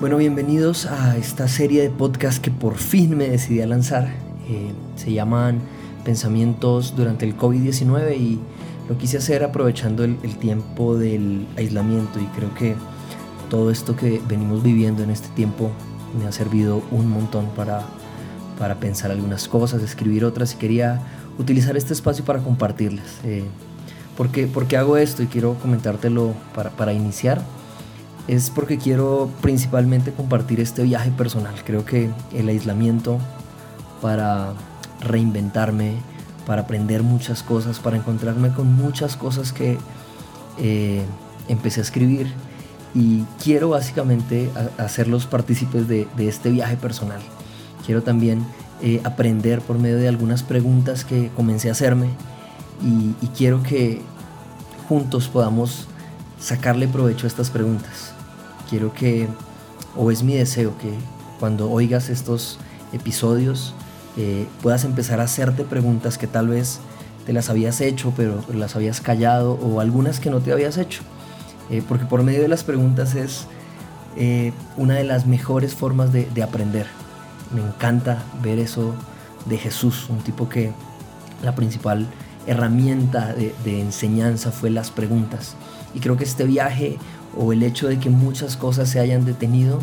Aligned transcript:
Bueno, 0.00 0.16
bienvenidos 0.16 0.86
a 0.86 1.18
esta 1.18 1.46
serie 1.46 1.82
de 1.82 1.90
podcast 1.90 2.42
que 2.42 2.50
por 2.50 2.78
fin 2.78 3.18
me 3.18 3.28
decidí 3.28 3.60
a 3.60 3.66
lanzar. 3.66 4.08
Eh, 4.48 4.72
se 4.96 5.12
llaman 5.12 5.60
Pensamientos 6.06 6.96
durante 6.96 7.26
el 7.26 7.36
COVID-19 7.36 8.16
y 8.16 8.40
lo 8.88 8.96
quise 8.96 9.18
hacer 9.18 9.44
aprovechando 9.44 10.02
el, 10.02 10.16
tiempo 10.38 10.96
del 10.96 11.46
aislamiento 11.58 12.18
y 12.18 12.24
creo 12.28 12.54
que 12.54 12.76
todo 13.50 13.70
esto 13.70 13.94
que 13.94 14.22
venimos 14.26 14.62
viviendo 14.62 15.02
en 15.02 15.10
este 15.10 15.28
tiempo 15.36 15.70
me 16.18 16.26
ha 16.26 16.32
servido 16.32 16.82
un 16.90 17.10
montón 17.10 17.50
para, 17.54 17.82
para 18.58 18.76
pensar 18.76 19.10
algunas 19.10 19.48
cosas, 19.48 19.82
escribir 19.82 20.24
otras 20.24 20.54
y 20.54 20.56
quería 20.56 21.02
utilizar 21.38 21.76
este 21.76 21.92
espacio 21.92 22.24
para 22.24 22.38
compartirlas. 22.38 23.20
Eh, 23.24 23.44
¿por, 24.16 24.30
qué, 24.30 24.76
hago 24.78 24.96
esto? 24.96 25.22
Y 25.22 25.26
quiero 25.26 25.56
comentártelo 25.60 26.32
para, 26.54 26.70
para 26.70 26.94
iniciar 26.94 27.42
es 28.30 28.48
porque 28.48 28.78
quiero 28.78 29.28
principalmente 29.40 30.12
compartir 30.12 30.60
este 30.60 30.84
viaje 30.84 31.10
personal. 31.10 31.52
Creo 31.64 31.84
que 31.84 32.10
el 32.32 32.48
aislamiento 32.48 33.18
para 34.00 34.52
reinventarme, 35.00 35.94
para 36.46 36.62
aprender 36.62 37.02
muchas 37.02 37.42
cosas, 37.42 37.80
para 37.80 37.96
encontrarme 37.96 38.52
con 38.52 38.72
muchas 38.72 39.16
cosas 39.16 39.52
que 39.52 39.78
eh, 40.58 41.02
empecé 41.48 41.80
a 41.80 41.82
escribir 41.82 42.32
y 42.94 43.24
quiero 43.42 43.70
básicamente 43.70 44.48
hacerlos 44.78 45.26
partícipes 45.26 45.88
de, 45.88 46.06
este 46.18 46.50
viaje 46.50 46.76
personal. 46.76 47.20
Quiero 47.84 48.04
también 48.04 48.46
eh, 48.80 49.00
aprender 49.02 49.60
por 49.60 49.76
medio 49.80 49.96
de 49.96 50.06
algunas 50.06 50.44
preguntas 50.44 51.04
que 51.04 51.30
comencé 51.34 51.68
a 51.68 51.72
hacerme 51.72 52.10
y, 52.80 53.12
y 53.24 53.28
quiero 53.36 53.64
que 53.64 54.00
juntos 54.88 55.26
podamos 55.26 55.88
sacarle 56.38 56.86
provecho 56.86 57.26
a 57.26 57.28
estas 57.28 57.50
preguntas 57.50 58.14
quiero 58.70 58.94
que, 58.94 59.28
o 59.96 60.10
es 60.12 60.22
mi 60.22 60.34
deseo 60.34 60.78
que 60.78 60.92
cuando 61.40 61.70
oigas 61.70 62.08
estos 62.08 62.58
episodios 62.92 63.74
eh, 64.16 64.46
puedas 64.62 64.84
empezar 64.84 65.20
a 65.20 65.24
hacerte 65.24 65.64
preguntas 65.64 66.16
que 66.16 66.26
tal 66.26 66.48
vez 66.48 66.80
te 67.26 67.32
las 67.32 67.50
habías 67.50 67.80
hecho 67.80 68.12
pero 68.16 68.42
las 68.54 68.76
habías 68.76 69.00
callado 69.00 69.54
o 69.54 69.80
algunas 69.80 70.20
que 70.20 70.30
no 70.30 70.40
te 70.40 70.52
habías 70.52 70.78
hecho. 70.78 71.02
Eh, 71.70 71.82
porque 71.86 72.04
por 72.04 72.22
medio 72.22 72.42
de 72.42 72.48
las 72.48 72.64
preguntas 72.64 73.14
es 73.14 73.46
eh, 74.16 74.52
una 74.76 74.94
de 74.94 75.04
las 75.04 75.26
mejores 75.26 75.74
formas 75.74 76.12
de, 76.12 76.42
aprender. 76.42 76.86
Me 77.54 77.60
encanta 77.60 78.22
ver 78.42 78.58
eso 78.58 78.94
de 79.46 79.56
Jesús, 79.56 80.06
un 80.08 80.18
tipo 80.18 80.48
que 80.48 80.72
la 81.42 81.54
principal 81.54 82.06
herramienta 82.46 83.32
de, 83.32 83.54
de 83.64 83.80
enseñanza 83.80 84.50
fue 84.50 84.70
las 84.70 84.90
preguntas. 84.90 85.54
Y 85.94 86.00
creo 86.00 86.16
que 86.16 86.24
este 86.24 86.44
viaje 86.44 86.98
o 87.36 87.52
el 87.52 87.62
hecho 87.62 87.88
de 87.88 87.98
que 87.98 88.10
muchas 88.10 88.56
cosas 88.56 88.88
se 88.88 89.00
hayan 89.00 89.24
detenido 89.24 89.78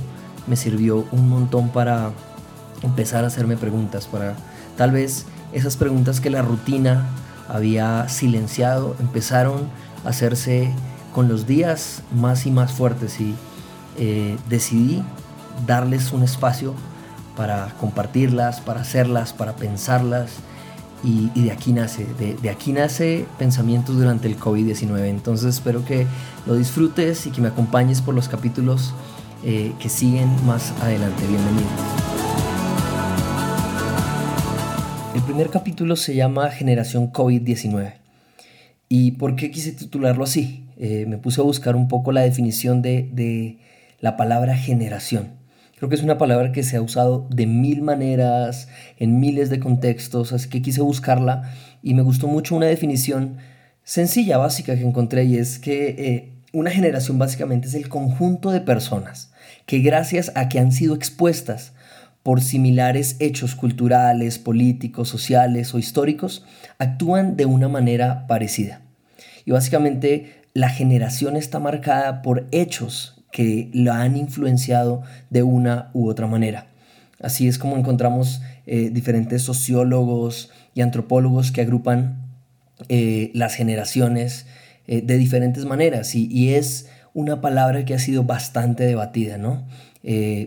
me 0.48 0.56
sirvió 0.56 1.06
un 1.12 1.30
montón 1.30 1.70
para 1.70 2.12
empezar 2.84 3.24
a 3.24 3.28
hacerme 3.28 3.58
preguntas, 3.58 4.08
para 4.08 4.36
tal 4.78 4.92
vez 4.92 5.26
esas 5.52 5.78
preguntas 5.78 6.22
que 6.22 6.30
la 6.30 6.42
rutina 6.42 7.06
había 7.48 8.08
silenciado 8.10 8.96
empezaron 9.00 9.70
a 10.06 10.10
hacerse 10.10 10.72
con 11.14 11.28
los 11.28 11.48
días 11.48 12.04
más 12.14 12.46
y 12.46 12.52
más 12.52 12.72
fuertes 12.72 13.20
y 13.20 13.34
eh, 13.98 14.38
decidí 14.50 15.04
darles 15.66 16.12
un 16.12 16.24
espacio 16.24 16.74
para 17.36 17.74
compartirlas, 17.80 18.62
para 18.62 18.82
hacerlas, 18.82 19.34
para 19.34 19.56
pensarlas 19.56 20.32
y, 21.04 21.30
de 21.40 21.52
aquí 21.52 21.74
nace, 21.74 22.06
de, 22.06 22.50
aquí 22.50 22.72
nace 22.72 23.26
Pensamientos 23.38 23.98
durante 23.98 24.28
el 24.28 24.40
COVID-19. 24.40 25.06
Entonces 25.06 25.56
espero 25.56 25.86
que 25.86 26.08
lo 26.46 26.56
disfrutes 26.56 27.28
y 27.28 27.32
que 27.32 27.42
me 27.42 27.50
acompañes 27.50 28.02
por 28.02 28.16
los 28.16 28.28
capítulos 28.28 28.94
eh, 29.44 29.74
que 29.80 29.90
siguen 29.90 30.30
más 30.46 30.72
adelante. 30.82 31.24
Bienvenido. 31.28 31.68
El 35.16 35.22
primer 35.22 35.50
capítulo 35.50 35.96
se 35.96 36.16
llama 36.16 36.50
Generación 36.50 37.12
COVID-19. 37.12 37.94
¿Y 38.90 39.12
por 39.12 39.36
qué 39.36 39.52
quise 39.52 39.72
titularlo 39.74 40.24
así? 40.24 40.66
Eh, 40.78 41.06
me 41.08 41.18
puse 41.18 41.42
a 41.42 41.44
buscar 41.44 41.76
un 41.76 41.88
poco 41.88 42.12
la 42.12 42.22
definición 42.22 42.82
de, 42.82 43.10
de 43.12 43.58
la 44.00 44.16
palabra 44.18 44.56
generación. 44.56 45.32
Creo 45.78 45.90
que 45.90 45.96
es 45.96 46.02
una 46.02 46.18
palabra 46.18 46.52
que 46.52 46.64
se 46.64 46.76
ha 46.76 46.82
usado 46.82 47.28
de 47.30 47.46
mil 47.46 47.84
maneras, 47.84 48.68
en 48.98 49.20
miles 49.20 49.52
de 49.52 49.60
contextos, 49.60 50.34
así 50.34 50.50
que 50.50 50.64
quise 50.64 50.82
buscarla 50.82 51.54
y 51.84 51.94
me 51.94 52.02
gustó 52.02 52.28
mucho 52.28 52.56
una 52.56 52.66
definición 52.66 53.38
sencilla, 53.84 54.40
básica 54.40 54.76
que 54.76 54.82
encontré 54.82 55.26
y 55.26 55.38
es 55.38 55.60
que 55.60 55.90
eh, 55.90 56.34
una 56.52 56.72
generación 56.72 57.20
básicamente 57.20 57.68
es 57.68 57.76
el 57.76 57.90
conjunto 57.90 58.50
de 58.50 58.62
personas 58.62 59.32
que 59.68 59.78
gracias 59.80 60.32
a 60.34 60.50
que 60.50 60.58
han 60.58 60.72
sido 60.72 60.96
expuestas 60.96 61.74
por 62.24 62.42
similares 62.42 63.16
hechos 63.20 63.54
culturales, 63.54 64.40
políticos, 64.40 65.10
sociales 65.10 65.76
o 65.76 65.80
históricos, 65.80 66.44
actúan 66.80 67.38
de 67.38 67.46
una 67.46 67.70
manera 67.70 68.26
parecida. 68.26 68.82
Y 69.46 69.52
básicamente 69.52 70.42
la 70.54 70.70
generación 70.70 71.36
está 71.36 71.60
marcada 71.60 72.24
por 72.24 72.48
hechos 72.52 73.17
que 73.32 73.70
la 73.74 74.02
han 74.02 74.18
influenciado 74.18 75.04
de 75.30 75.44
una 75.44 75.90
u 75.94 76.10
otra 76.10 76.28
manera. 76.28 76.68
Así 77.20 77.48
es 77.48 77.58
como 77.58 77.78
encontramos 77.78 78.42
eh, 78.66 78.90
diferentes 78.92 79.42
sociólogos 79.42 80.52
y 80.76 80.82
antropólogos 80.82 81.52
que 81.52 81.62
agrupan 81.62 82.28
eh, 82.90 83.32
las 83.34 83.56
generaciones 83.56 84.46
eh, 84.86 85.02
de 85.02 85.18
diferentes 85.18 85.66
maneras 85.66 86.14
y, 86.16 86.54
es 86.54 86.90
una 87.14 87.42
palabra 87.42 87.84
que 87.84 87.96
ha 87.96 88.00
sido 88.00 88.24
bastante 88.24 88.86
debatida, 88.86 89.38
¿no? 89.40 89.66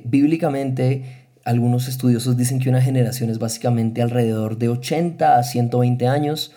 bíblicamente, 0.05 1.27
algunos 1.45 1.89
estudiosos 1.89 2.37
dicen 2.37 2.61
que 2.61 2.71
una 2.71 2.81
generación 2.81 3.29
es 3.29 3.39
básicamente 3.39 4.01
alrededor 4.01 4.57
de 4.57 4.69
80 4.69 5.37
a 5.37 5.43
120 5.43 6.07
años. 6.07 6.53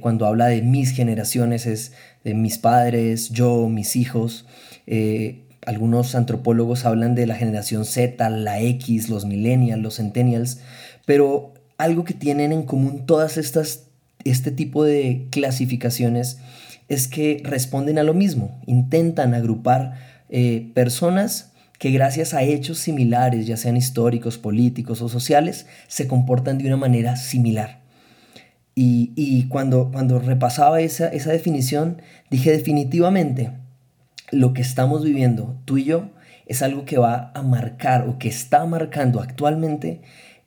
Cuando 0.00 0.26
habla 0.26 0.46
de 0.46 0.62
mis 0.62 0.90
generaciones 0.90 1.66
es 1.66 1.92
de 2.26 2.34
mis 2.34 2.58
padres, 2.58 3.30
yo, 3.30 3.68
mis 3.68 3.94
hijos. 3.94 4.46
Eh, 4.88 5.44
algunos 5.64 6.16
antropólogos 6.16 6.84
hablan 6.84 7.14
de 7.14 7.24
la 7.26 7.36
generación 7.36 7.84
Z, 7.84 8.28
la 8.30 8.60
X, 8.60 9.08
los 9.08 9.26
millennials, 9.26 9.80
los 9.80 9.96
centennials, 9.96 10.58
pero 11.04 11.54
algo 11.78 12.04
que 12.04 12.14
tienen 12.14 12.50
en 12.50 12.64
común 12.64 13.06
todas 13.06 13.36
estas, 13.36 13.84
este 14.24 14.50
tipo 14.50 14.82
de 14.82 15.28
clasificaciones 15.30 16.38
es 16.88 17.06
que 17.06 17.42
responden 17.44 17.98
a 17.98 18.02
lo 18.02 18.12
mismo, 18.12 18.60
intentan 18.66 19.32
agrupar 19.32 19.94
eh, 20.28 20.70
personas 20.74 21.52
que 21.78 21.92
gracias 21.92 22.34
a 22.34 22.42
hechos 22.42 22.78
similares, 22.78 23.46
ya 23.46 23.56
sean 23.56 23.76
históricos, 23.76 24.36
políticos 24.36 25.00
o 25.00 25.08
sociales, 25.08 25.66
se 25.86 26.08
comportan 26.08 26.58
de 26.58 26.66
una 26.66 26.76
manera 26.76 27.14
similar. 27.14 27.85
Y, 28.78 29.46
cuando, 29.48 29.90
cuando 29.90 30.18
repasaba 30.18 30.82
esa, 30.82 31.08
esa 31.08 31.32
definición, 31.32 32.02
dije 32.30 32.52
definitivamente, 32.52 33.52
lo 34.30 34.52
que 34.52 34.60
estamos 34.60 35.02
viviendo, 35.02 35.58
tú 35.64 35.78
y 35.78 35.84
yo, 35.84 36.10
es 36.44 36.62
algo 36.62 36.84
que 36.84 36.98
va 36.98 37.32
a 37.34 37.42
marcar 37.42 38.06
o 38.06 38.18
que 38.18 38.28
está 38.28 38.66
marcando 38.66 39.22
actualmente 39.22 40.02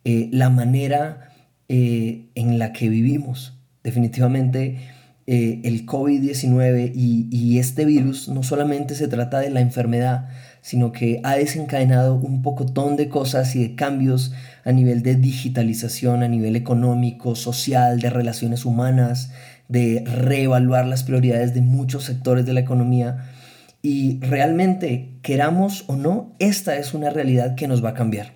eh, 0.05 0.29
la 0.31 0.51
manera 0.51 1.31
eh, 1.69 2.29
en 2.35 2.59
la 2.59 2.71
que 2.71 2.87
vivimos. 2.89 3.57
Definitivamente 3.83 4.77
eh, 5.25 5.61
el 5.63 5.87
COVID-19 5.87 6.91
y, 6.93 7.27
y, 7.31 7.57
este 7.57 7.83
virus 7.85 8.29
no 8.29 8.43
solamente 8.43 8.93
se 8.95 9.07
trata 9.07 9.39
de 9.39 9.49
la 9.49 9.61
enfermedad, 9.61 10.29
sino 10.61 10.91
que 10.91 11.21
ha 11.23 11.35
desencadenado 11.35 12.15
un 12.15 12.41
pocotón 12.41 12.95
de 12.95 13.09
cosas 13.09 13.55
y 13.55 13.61
de 13.61 13.75
cambios 13.75 14.33
a 14.65 14.71
nivel 14.71 15.03
de 15.03 15.15
digitalización, 15.15 16.23
a 16.23 16.27
nivel 16.27 16.55
económico, 16.55 17.35
social, 17.35 17.99
de 17.99 18.09
relaciones 18.09 18.65
humanas, 18.65 19.31
de 19.67 20.03
reevaluar 20.05 20.85
las 20.85 21.03
prioridades 21.03 21.53
de 21.53 21.61
muchos 21.61 22.03
sectores 22.03 22.45
de 22.45 22.53
la 22.53 22.59
economía 22.59 23.29
y 23.81 24.19
realmente, 24.19 25.19
queramos 25.21 25.85
o 25.87 25.95
no, 25.95 26.35
esta 26.39 26.75
es 26.75 26.93
una 26.93 27.09
realidad 27.09 27.55
que 27.55 27.67
nos 27.67 27.83
va 27.83 27.89
a 27.89 27.93
cambiar. 27.93 28.33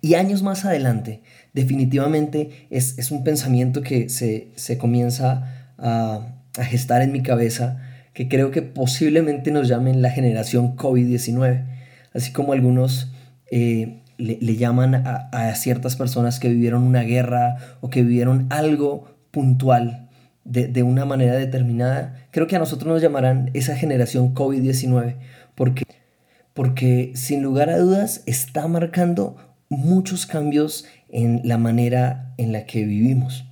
Y 0.00 0.14
años 0.14 0.42
más 0.42 0.64
adelante, 0.64 1.22
definitivamente 1.54 2.66
es, 2.70 3.10
un 3.10 3.24
pensamiento 3.24 3.82
que 3.82 4.08
se, 4.08 4.78
comienza 4.78 5.72
a, 5.78 6.34
gestar 6.60 7.02
en 7.02 7.12
mi 7.12 7.22
cabeza, 7.22 7.80
que 8.18 8.26
creo 8.26 8.50
que 8.50 8.62
posiblemente 8.62 9.52
nos 9.52 9.68
llamen 9.68 10.02
la 10.02 10.10
generación 10.10 10.74
COVID-19, 10.74 11.66
así 12.12 12.32
como 12.32 12.52
algunos 12.52 13.12
eh, 13.48 14.02
le, 14.16 14.56
llaman 14.56 14.96
a, 14.96 15.54
ciertas 15.54 15.94
personas 15.94 16.40
que 16.40 16.48
vivieron 16.48 16.82
una 16.82 17.02
guerra 17.02 17.58
o 17.80 17.90
que 17.90 18.02
vivieron 18.02 18.48
algo 18.50 19.14
puntual 19.30 20.08
de, 20.44 20.82
una 20.82 21.04
manera 21.04 21.36
determinada, 21.36 22.26
creo 22.32 22.48
que 22.48 22.56
a 22.56 22.58
nosotros 22.58 22.92
nos 22.92 23.00
llamarán 23.00 23.52
esa 23.54 23.76
generación 23.76 24.34
COVID-19, 24.34 25.14
porque, 25.54 25.84
porque 26.54 27.12
sin 27.14 27.44
lugar 27.44 27.70
a 27.70 27.78
dudas 27.78 28.24
está 28.26 28.66
marcando 28.66 29.36
muchos 29.68 30.26
cambios 30.26 30.86
en 31.08 31.42
la 31.44 31.56
manera 31.56 32.34
en 32.36 32.50
la 32.50 32.66
que 32.66 32.84
vivimos. 32.84 33.44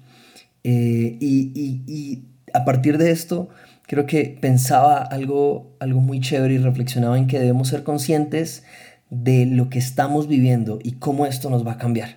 Eh, 0.65 1.19
y, 1.21 2.25
a 2.53 2.65
partir 2.65 2.99
de 2.99 3.13
esto, 3.13 3.49
creo 3.87 4.07
que 4.07 4.37
pensaba 4.41 4.99
algo, 4.99 5.77
algo 5.81 6.01
muy 6.01 6.21
chévere 6.21 6.55
y 6.55 6.59
reflexionaba 6.59 7.19
en 7.19 7.27
que 7.27 7.39
debemos 7.39 7.69
ser 7.69 7.83
conscientes 7.83 8.65
de 9.11 9.47
lo 9.47 9.71
que 9.71 9.79
estamos 9.79 10.29
viviendo 10.29 10.79
y 10.83 10.93
cómo 10.93 11.27
esto 11.27 11.51
nos 11.51 11.67
va 11.67 11.73
a 11.73 11.79
cambiar. 11.79 12.17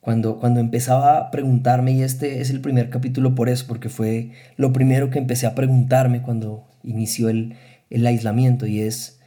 Cuando, 0.00 0.38
cuando 0.38 0.60
empezaba 0.60 1.16
a 1.16 1.30
preguntarme, 1.30 1.92
y 1.92 2.02
este 2.02 2.42
es 2.42 2.50
el 2.50 2.60
primer 2.60 2.90
capítulo 2.90 3.34
por 3.34 3.48
eso, 3.48 3.64
porque 3.66 3.88
fue 3.88 4.32
lo 4.56 4.70
primero 4.70 5.08
que 5.08 5.18
empecé 5.18 5.46
a 5.46 5.54
preguntarme 5.54 6.20
cuando 6.20 6.64
inició 6.82 7.30
el, 7.30 7.54
el 7.88 8.06
aislamiento, 8.06 8.66
y 8.66 8.80
es, 8.80 9.18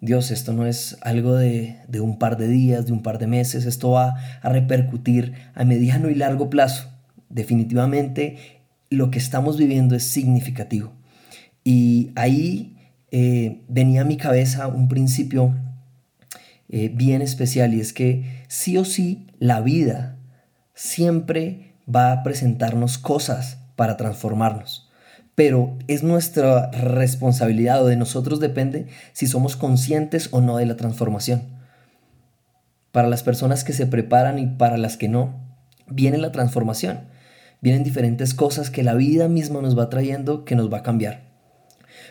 Dios, 0.00 0.30
esto 0.30 0.52
no 0.52 0.66
es 0.66 0.98
algo 1.00 1.34
de, 1.34 1.78
de, 1.88 2.00
un 2.00 2.20
par 2.20 2.36
de 2.36 2.46
días, 2.46 2.86
de 2.86 2.92
un 2.92 3.02
par 3.02 3.18
de 3.18 3.26
meses, 3.26 3.66
esto 3.66 3.90
va 3.90 4.14
a 4.40 4.48
repercutir 4.50 5.32
a 5.54 5.64
mediano 5.64 6.08
y 6.08 6.14
largo 6.14 6.48
plazo. 6.48 6.88
Definitivamente 7.28 8.36
lo 8.88 9.10
que 9.10 9.18
estamos 9.18 9.56
viviendo 9.56 9.96
es 9.96 10.04
significativo. 10.04 10.92
Y 11.64 12.12
ahí 12.14 12.76
eh, 13.10 13.62
venía 13.68 14.02
a 14.02 14.04
mi 14.04 14.16
cabeza 14.16 14.68
un 14.68 14.88
principio 14.88 15.54
eh, 16.68 16.90
bien 16.94 17.20
especial 17.20 17.74
y 17.74 17.80
es 17.80 17.92
que 17.92 18.44
sí 18.46 18.78
o 18.78 18.84
sí 18.84 19.26
la 19.40 19.60
vida 19.60 20.16
siempre 20.74 21.74
va 21.92 22.12
a 22.12 22.22
presentarnos 22.22 22.98
cosas 22.98 23.58
para 23.74 23.96
transformarnos. 23.96 24.88
Pero 25.34 25.76
es 25.88 26.02
nuestra 26.02 26.70
responsabilidad 26.70 27.82
o 27.82 27.86
de 27.86 27.96
nosotros 27.96 28.40
depende 28.40 28.86
si 29.12 29.26
somos 29.26 29.56
conscientes 29.56 30.28
o 30.30 30.40
no 30.40 30.58
de 30.58 30.66
la 30.66 30.76
transformación. 30.76 31.42
Para 32.92 33.08
las 33.08 33.22
personas 33.22 33.64
que 33.64 33.72
se 33.72 33.86
preparan 33.86 34.38
y 34.38 34.46
para 34.46 34.76
las 34.76 34.96
que 34.96 35.08
no, 35.08 35.34
viene 35.88 36.18
la 36.18 36.32
transformación. 36.32 37.00
Vienen 37.60 37.84
diferentes 37.84 38.32
cosas 38.34 38.70
que 38.70 38.82
la 38.82 38.94
vida 38.94 39.28
misma 39.28 39.60
nos 39.60 39.78
va 39.78 39.90
trayendo 39.90 40.44
que 40.44 40.56
nos 40.56 40.72
va 40.72 40.78
a 40.78 40.82
cambiar. 40.82 41.29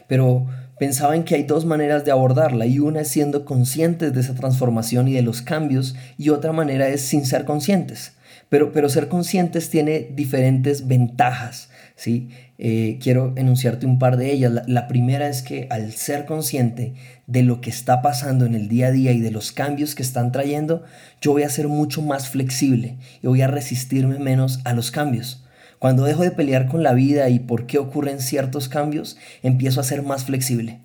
Pero 0.08 0.48
pensaba 0.80 1.16
en 1.16 1.24
que 1.24 1.36
hay 1.36 1.44
dos 1.44 1.66
maneras 1.66 2.06
de 2.06 2.12
abordarla 2.12 2.66
y 2.66 2.80
una 2.80 3.02
es 3.02 3.10
siendo 3.10 3.46
conscientes 3.46 4.14
de 4.14 4.22
esa 4.22 4.34
transformación 4.34 5.08
y 5.08 5.14
de 5.14 5.22
los 5.22 5.42
cambios 5.42 5.96
y 6.18 6.30
otra 6.30 6.54
manera 6.54 6.88
es 6.88 7.02
sin 7.02 7.26
ser 7.26 7.46
conscientes. 7.46 8.14
Pero, 8.50 8.72
pero 8.72 8.90
ser 8.90 9.10
conscientes 9.10 9.70
tiene 9.70 10.08
diferentes 10.12 10.88
ventajas, 10.88 11.70
¿sí? 11.96 12.30
Eh, 12.58 12.98
quiero 13.02 13.34
enunciarte 13.38 13.86
un 13.86 14.00
par 14.00 14.18
de 14.18 14.32
ellas. 14.32 14.52
La, 14.52 14.64
la, 14.68 14.88
primera 14.88 15.30
es 15.30 15.44
que 15.44 15.68
al 15.70 15.92
ser 15.94 16.26
consciente 16.26 16.94
de 17.28 17.44
lo 17.44 17.62
que 17.62 17.70
está 17.70 18.02
pasando 18.02 18.46
en 18.46 18.56
el 18.56 18.68
día 18.68 18.88
a 18.88 18.92
día 18.92 19.12
y 19.12 19.20
de 19.20 19.32
los 19.32 19.52
cambios 19.52 19.94
que 19.94 20.02
están 20.02 20.32
trayendo, 20.32 20.84
yo 21.22 21.32
voy 21.32 21.44
a 21.44 21.50
ser 21.50 21.68
mucho 21.68 22.02
más 22.02 22.28
flexible 22.28 22.98
y 23.22 23.28
voy 23.28 23.42
a 23.44 23.48
resistirme 23.48 24.18
menos 24.18 24.60
a 24.66 24.74
los 24.74 24.90
cambios. 24.90 25.39
Cuando 25.80 26.04
dejo 26.04 26.24
de 26.24 26.32
pelear 26.32 26.68
con 26.68 26.84
la 26.84 26.94
vida 26.94 27.30
y 27.30 27.40
por 27.40 27.66
qué 27.66 27.78
ocurren 27.78 28.20
ciertos 28.20 28.68
cambios, 28.68 29.18
empiezo 29.44 29.80
a 29.80 29.86
ser 29.86 30.04
más 30.04 30.26
flexible. 30.26 30.80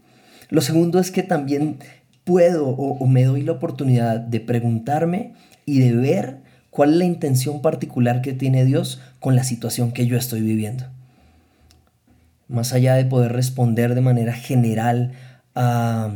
Lo 0.50 0.60
segundo 0.60 1.00
es 1.00 1.10
que 1.10 1.24
también 1.24 1.78
puedo 2.22 2.68
o, 2.68 3.06
me 3.06 3.24
doy 3.24 3.42
la 3.42 3.52
oportunidad 3.52 4.20
de 4.20 4.40
preguntarme 4.40 5.34
y 5.66 5.80
de 5.80 5.92
ver 5.92 6.38
cuál 6.70 6.92
es 6.92 6.96
la 6.96 7.04
intención 7.04 7.60
particular 7.60 8.22
que 8.22 8.32
tiene 8.32 8.64
Dios 8.64 9.00
con 9.20 9.34
la 9.36 9.44
situación 9.44 9.92
que 9.92 10.06
yo 10.06 10.16
estoy 10.16 10.40
viviendo. 10.40 10.84
Más 12.46 12.72
allá 12.72 12.94
de 12.94 13.04
poder 13.04 13.32
responder 13.32 13.94
de 13.94 14.00
manera 14.00 14.32
general 14.32 15.12
a 15.54 16.12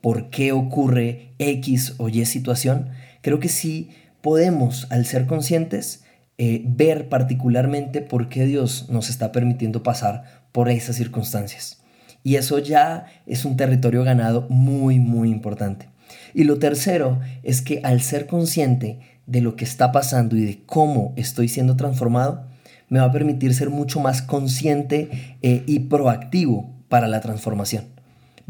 por 0.00 0.30
qué 0.30 0.52
ocurre 0.52 1.32
X 1.38 1.94
o 1.98 2.08
Y 2.08 2.24
situación, 2.26 2.90
creo 3.22 3.40
que 3.40 3.48
sí 3.48 3.90
podemos, 4.20 4.86
al 4.90 5.04
ser 5.04 5.26
conscientes, 5.26 6.04
eh, 6.42 6.62
ver 6.64 7.10
particularmente 7.10 8.00
por 8.00 8.30
qué 8.30 8.46
Dios 8.46 8.86
nos 8.88 9.10
está 9.10 9.30
permitiendo 9.30 9.82
pasar 9.82 10.24
por 10.52 10.70
esas 10.70 10.96
circunstancias. 10.96 11.82
Y 12.24 12.36
eso 12.36 12.58
ya 12.58 13.04
es 13.26 13.44
un 13.44 13.58
territorio 13.58 14.04
ganado 14.04 14.46
muy, 14.48 15.00
muy 15.00 15.30
importante. 15.30 15.90
Y 16.32 16.44
lo 16.44 16.58
tercero 16.58 17.20
es 17.42 17.60
que 17.60 17.82
al 17.84 18.00
ser 18.00 18.26
consciente 18.26 19.00
de 19.26 19.42
lo 19.42 19.54
que 19.54 19.66
está 19.66 19.92
pasando 19.92 20.34
y 20.34 20.46
de 20.46 20.62
cómo 20.64 21.12
estoy 21.16 21.46
siendo 21.46 21.76
transformado, 21.76 22.46
me 22.88 23.00
va 23.00 23.04
a 23.04 23.12
permitir 23.12 23.52
ser 23.52 23.68
mucho 23.68 24.00
más 24.00 24.22
consciente 24.22 25.36
eh, 25.42 25.62
y 25.66 25.80
proactivo 25.80 26.74
para 26.88 27.06
la 27.06 27.20
transformación. 27.20 27.84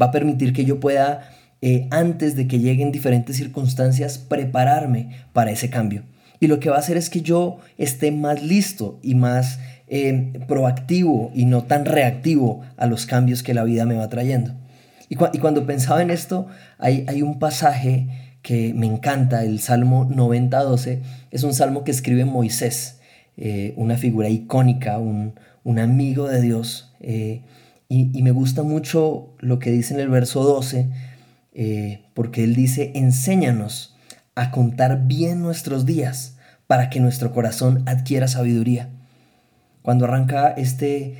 Va 0.01 0.05
a 0.05 0.11
permitir 0.11 0.53
que 0.53 0.63
yo 0.63 0.79
pueda, 0.79 1.29
eh, 1.61 1.89
antes 1.91 2.37
de 2.37 2.47
que 2.47 2.59
lleguen 2.59 2.93
diferentes 2.93 3.35
circunstancias, 3.35 4.17
prepararme 4.17 5.09
para 5.33 5.51
ese 5.51 5.69
cambio. 5.69 6.03
Y 6.41 6.47
lo 6.47 6.59
que 6.59 6.71
va 6.71 6.77
a 6.77 6.79
hacer 6.79 6.97
es 6.97 7.11
que 7.11 7.21
yo 7.21 7.59
esté 7.77 8.11
más 8.11 8.41
listo 8.41 8.99
y 9.03 9.13
más 9.13 9.59
eh, 9.87 10.33
proactivo 10.47 11.31
y 11.35 11.45
no 11.45 11.65
tan 11.65 11.85
reactivo 11.85 12.61
a 12.77 12.87
los 12.87 13.05
cambios 13.05 13.43
que 13.43 13.53
la 13.53 13.63
vida 13.63 13.85
me 13.85 13.95
va 13.95 14.09
trayendo. 14.09 14.55
Y, 15.07 15.15
cuando 15.15 15.67
pensaba 15.67 16.01
en 16.01 16.09
esto, 16.09 16.47
hay, 16.79 17.05
hay, 17.07 17.21
un 17.21 17.37
pasaje 17.37 18.07
que 18.41 18.73
me 18.73 18.87
encanta, 18.87 19.43
el 19.43 19.59
Salmo 19.59 20.09
90.12, 20.09 21.01
es 21.29 21.43
un 21.43 21.53
salmo 21.53 21.83
que 21.83 21.91
escribe 21.91 22.25
Moisés, 22.25 23.01
eh, 23.37 23.73
una 23.75 23.97
figura 23.97 24.29
icónica, 24.29 24.97
un, 24.97 25.35
amigo 25.77 26.27
de 26.27 26.41
Dios. 26.41 26.91
Eh, 27.01 27.43
y, 27.87 28.23
me 28.23 28.31
gusta 28.31 28.63
mucho 28.63 29.35
lo 29.39 29.59
que 29.59 29.69
dice 29.69 29.93
en 29.93 29.99
el 29.99 30.09
verso 30.09 30.43
12, 30.43 30.87
porque 32.15 32.43
él 32.43 32.55
dice, 32.55 32.93
enséñanos 32.95 33.91
a 34.35 34.51
contar 34.51 35.07
bien 35.07 35.41
nuestros 35.41 35.85
días 35.85 36.37
para 36.67 36.89
que 36.89 36.99
nuestro 36.99 37.33
corazón 37.33 37.83
adquiera 37.85 38.27
sabiduría. 38.27 38.89
Cuando 39.81 40.05
arranca 40.05 40.49
este 40.49 41.17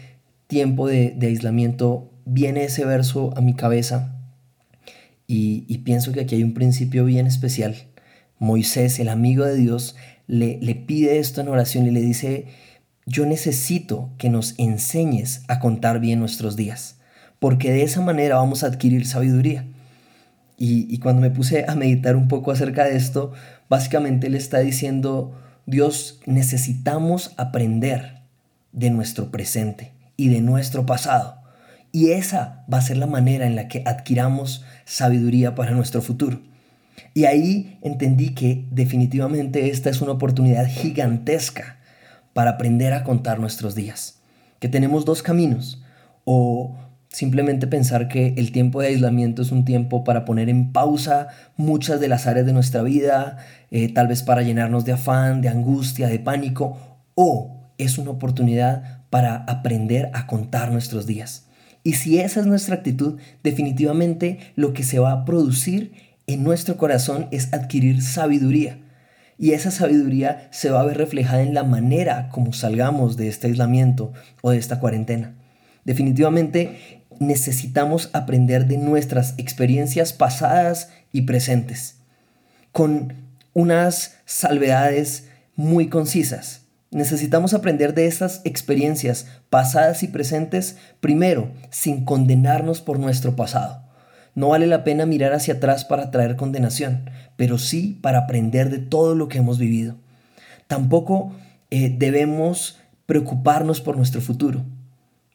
tiempo 0.48 0.88
de, 0.88 1.18
aislamiento, 1.22 2.12
viene 2.26 2.64
ese 2.64 2.86
verso 2.86 3.34
a 3.36 3.42
mi 3.42 3.54
cabeza 3.54 4.16
y, 5.28 5.78
pienso 5.80 6.12
que 6.12 6.22
aquí 6.22 6.36
hay 6.36 6.44
un 6.44 6.54
principio 6.54 7.06
bien 7.06 7.26
especial. 7.26 7.76
Moisés, 8.38 9.00
el 9.00 9.10
amigo 9.10 9.46
de 9.46 9.56
Dios, 9.56 9.96
le, 10.28 10.58
le 10.62 10.76
pide 10.76 11.20
esto 11.20 11.42
en 11.42 11.48
oración 11.48 11.86
y 11.88 11.92
le 11.92 12.02
dice, 12.02 12.48
yo 13.06 13.26
necesito 13.26 14.10
que 14.18 14.30
nos 14.30 14.56
enseñes 14.58 15.44
a 15.48 15.60
contar 15.60 16.00
bien 16.00 16.20
nuestros 16.20 16.56
días, 16.56 16.98
porque 17.40 17.72
de 17.72 17.84
esa 17.84 18.02
manera 18.02 18.38
vamos 18.38 18.64
a 18.64 18.68
adquirir 18.68 19.06
sabiduría. 19.06 19.66
Y, 20.64 21.00
cuando 21.00 21.24
me 21.24 21.32
puse 21.32 21.66
a 21.68 21.74
meditar 21.74 22.16
un 22.16 22.28
poco 22.28 22.52
acerca 22.52 22.84
de 22.84 22.96
esto, 22.96 23.32
básicamente 23.68 24.30
le 24.30 24.38
está 24.38 24.60
diciendo, 24.60 25.36
Dios, 25.66 26.20
necesitamos 26.28 27.34
aprender 27.38 28.22
de 28.72 28.92
nuestro 28.92 29.32
presente 29.32 29.92
y 30.18 30.30
de 30.30 30.40
nuestro 30.40 30.86
pasado. 30.86 31.42
Y 31.92 32.12
esa 32.12 32.64
va 32.72 32.78
a 32.78 32.84
ser 32.84 32.98
la 32.98 33.08
manera 33.08 33.48
en 33.48 33.56
la 33.56 33.68
que 33.68 33.82
adquiramos 33.88 34.64
sabiduría 34.86 35.56
para 35.56 35.72
nuestro 35.72 36.04
futuro. 36.04 36.42
Y 37.16 37.26
ahí 37.26 37.80
entendí 37.82 38.36
que 38.36 38.68
definitivamente 38.70 39.72
esta 39.72 39.90
es 39.90 40.00
una 40.00 40.12
oportunidad 40.12 40.68
gigantesca 40.68 41.78
para 42.34 42.52
aprender 42.52 42.94
a 42.94 43.04
contar 43.04 43.40
nuestros 43.40 43.74
días. 43.74 44.20
Que 44.60 44.70
tenemos 44.70 45.06
dos 45.06 45.24
caminos. 45.24 45.82
O 46.24 46.78
Simplemente 47.12 47.68
pensar 47.68 48.08
que 48.08 48.34
el 48.38 48.54
tiempo 48.54 48.80
de 48.80 48.88
aislamiento 48.88 49.42
es 49.42 49.52
un 49.52 49.66
tiempo 49.66 50.06
para 50.06 50.24
poner 50.24 50.48
en 50.48 50.72
pausa 50.72 51.28
muchas 51.58 52.00
de 52.00 52.08
las 52.08 52.26
áreas 52.26 52.46
de 52.46 52.54
nuestra 52.54 52.84
vida, 52.84 53.36
eh, 53.70 53.94
tal 53.94 54.08
vez 54.08 54.24
para 54.24 54.44
llenarnos 54.44 54.86
de 54.86 54.94
afán, 54.94 55.42
de 55.42 55.50
angustia, 55.50 56.08
de 56.08 56.20
pánico, 56.20 56.78
o 57.14 57.74
es 57.78 57.98
una 57.98 58.12
oportunidad 58.12 59.02
para 59.10 59.36
aprender 59.36 60.10
a 60.14 60.26
contar 60.26 60.72
nuestros 60.72 61.06
días. 61.06 61.48
Y 61.84 61.94
si 61.94 62.18
esa 62.18 62.40
es 62.40 62.46
nuestra 62.46 62.76
actitud, 62.76 63.20
definitivamente 63.44 64.40
lo 64.56 64.72
que 64.72 64.84
se 64.84 65.00
va 65.00 65.12
a 65.12 65.26
producir 65.26 65.92
en 66.28 66.44
nuestro 66.44 66.78
corazón 66.78 67.28
es 67.32 67.54
adquirir 67.54 68.02
sabiduría. 68.02 68.78
Y 69.38 69.52
esa 69.52 69.72
sabiduría 69.72 70.48
se 70.52 70.70
va 70.70 70.80
a 70.80 70.86
ver 70.86 70.98
reflejada 70.98 71.42
en 71.42 71.54
la 71.54 71.64
manera 71.64 72.30
como 72.30 72.54
salgamos 72.54 73.18
de 73.18 73.28
este 73.28 73.48
aislamiento 73.48 74.14
o 74.42 74.52
de 74.52 74.60
esta 74.60 74.80
cuarentena. 74.80 75.36
Definitivamente 75.86 77.02
necesitamos 77.20 78.10
aprender 78.14 78.66
de 78.68 78.78
nuestras 78.78 79.36
experiencias 79.38 80.14
pasadas 80.14 80.90
y 81.12 81.22
presentes, 81.22 81.98
con 82.72 83.14
unas 83.54 84.18
salvedades 84.26 85.30
muy 85.56 85.88
concisas. 85.90 86.62
Necesitamos 86.90 87.54
aprender 87.54 87.94
de 87.94 88.08
estas 88.08 88.42
experiencias 88.44 89.28
pasadas 89.50 90.04
y 90.04 90.08
presentes, 90.08 90.78
primero, 91.00 91.52
sin 91.70 92.04
condenarnos 92.04 92.82
por 92.82 93.00
nuestro 93.00 93.36
pasado. 93.36 93.84
No 94.34 94.50
vale 94.50 94.68
la 94.68 94.84
pena 94.84 95.06
mirar 95.06 95.34
hacia 95.34 95.56
atrás 95.56 95.86
para 95.86 96.12
traer 96.12 96.36
condenación, 96.36 97.10
pero 97.36 97.58
sí 97.58 98.00
para 98.02 98.20
aprender 98.20 98.70
de 98.70 98.80
todo 98.80 99.16
lo 99.16 99.28
que 99.28 99.38
hemos 99.38 99.58
vivido. 99.58 99.98
Tampoco 100.68 101.34
eh, 101.70 101.94
debemos 101.98 102.80
preocuparnos 103.06 103.82
por 103.82 103.98
nuestro 103.98 104.22
futuro. 104.22 104.64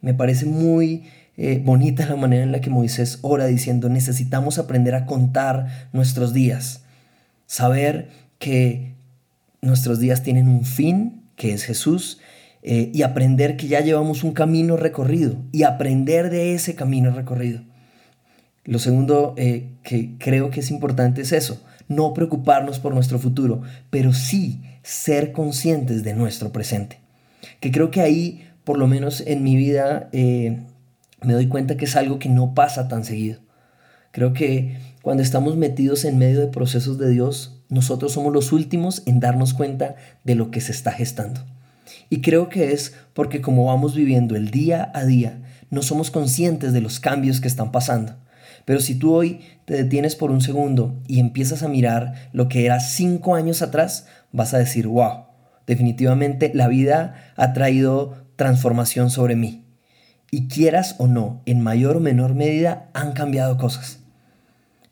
Me 0.00 0.14
parece 0.14 0.46
muy 0.46 1.04
eh, 1.36 1.60
bonita 1.64 2.06
la 2.06 2.16
manera 2.16 2.42
en 2.42 2.52
la 2.52 2.60
que 2.60 2.70
Moisés 2.70 3.18
ora 3.22 3.46
diciendo, 3.46 3.88
necesitamos 3.88 4.58
aprender 4.58 4.94
a 4.94 5.06
contar 5.06 5.88
nuestros 5.92 6.32
días, 6.32 6.84
saber 7.46 8.08
que 8.38 8.94
nuestros 9.60 9.98
días 9.98 10.22
tienen 10.22 10.48
un 10.48 10.64
fin, 10.64 11.22
que 11.36 11.52
es 11.52 11.64
Jesús, 11.64 12.20
eh, 12.62 12.90
y 12.92 13.02
aprender 13.02 13.56
que 13.56 13.68
ya 13.68 13.80
llevamos 13.80 14.24
un 14.24 14.32
camino 14.32 14.76
recorrido 14.76 15.36
y 15.52 15.62
aprender 15.62 16.30
de 16.30 16.54
ese 16.54 16.74
camino 16.74 17.10
recorrido. 17.12 17.60
Lo 18.64 18.78
segundo 18.80 19.34
eh, 19.36 19.68
que 19.82 20.16
creo 20.18 20.50
que 20.50 20.60
es 20.60 20.70
importante 20.70 21.20
es 21.20 21.32
eso, 21.32 21.62
no 21.86 22.12
preocuparnos 22.14 22.80
por 22.80 22.94
nuestro 22.94 23.18
futuro, 23.18 23.62
pero 23.90 24.12
sí 24.12 24.62
ser 24.82 25.32
conscientes 25.32 26.02
de 26.02 26.14
nuestro 26.14 26.50
presente. 26.50 26.98
Que 27.60 27.70
creo 27.70 27.90
que 27.90 28.00
ahí, 28.00 28.45
por 28.66 28.78
lo 28.78 28.88
menos 28.88 29.23
en 29.25 29.44
mi 29.44 29.54
vida, 29.54 30.08
eh, 30.11 30.58
me 31.23 31.35
doy 31.35 31.46
cuenta 31.46 31.76
que 31.76 31.85
es 31.85 31.94
algo 31.94 32.18
que 32.18 32.28
no 32.28 32.52
pasa 32.52 32.88
tan 32.88 33.04
seguido. 33.04 33.38
Creo 34.11 34.32
que 34.32 34.76
cuando 35.02 35.23
estamos 35.23 35.56
metidos 35.56 36.04
en 36.04 36.18
medio 36.18 36.40
de 36.40 36.49
procesos 36.49 36.99
de 36.99 37.08
Dios, 37.08 37.62
nosotros 37.68 38.11
somos 38.11 38.32
los 38.32 38.50
últimos 38.50 39.04
en 39.06 39.20
darnos 39.20 39.54
cuenta 39.54 39.94
de 40.25 40.35
lo 40.35 40.50
que 40.50 40.61
se 40.61 40.73
está 40.73 40.90
gestando. 40.90 41.46
Y 42.11 42.23
creo 42.23 42.49
que 42.49 42.73
es 42.73 42.94
porque 43.14 43.40
como 43.40 43.66
vamos 43.66 43.94
viviendo 43.94 44.35
el 44.35 44.50
día 44.50 44.90
a 44.94 45.04
día, 45.04 45.42
no 45.70 45.82
somos 45.82 46.11
conscientes 46.11 46.73
de 46.73 46.80
los 46.80 46.99
cambios 46.99 47.40
que 47.40 47.46
están 47.46 47.70
pasando. 47.70 48.16
Pero 48.64 48.80
si 48.80 48.96
tú 48.96 49.14
hoy 49.14 49.42
te 49.64 49.75
detienes 49.75 50.16
por 50.16 50.32
un 50.32 50.40
segundo 50.40 51.00
y 51.06 51.20
empiezas 51.20 51.62
a 51.62 51.68
mirar 51.68 52.30
lo 52.32 52.49
que 52.49 52.66
era 52.66 52.80
cinco 52.80 53.37
años 53.37 53.62
atrás, 53.62 54.08
vas 54.32 54.54
a 54.54 54.58
decir, 54.58 54.88
wow, 54.88 55.26
definitivamente 55.68 56.50
la 56.52 56.66
vida 56.66 57.14
ha 57.37 57.52
traído 57.52 58.25
transformación 58.36 59.10
sobre 59.10 59.36
mí. 59.36 59.64
Y 60.30 60.48
quieras 60.48 60.96
o 60.98 61.06
no, 61.06 61.42
en 61.46 61.60
mayor 61.60 61.96
o 61.96 62.00
menor 62.00 62.34
medida 62.34 62.88
han 62.94 63.12
cambiado 63.12 63.58
cosas. 63.58 64.00